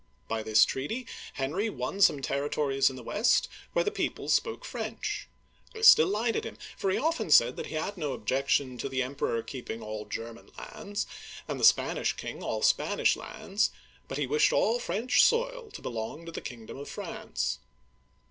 [0.27, 5.27] By this treaty, Henry won some territories in the west where the people spoke French.
[5.75, 9.03] This delighted him, for he often said that he had no objec tion to the
[9.03, 11.05] Emperor keeping all German lands,
[11.47, 13.69] and the Digitized by Google 294 OLD FRANCE Spanish king all Spanish lands,
[14.07, 17.59] but he wished all French soil to belong to the kingdom of France.